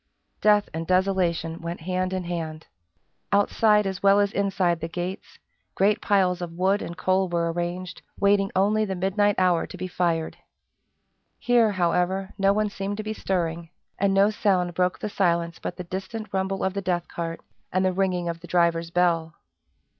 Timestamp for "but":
15.59-15.77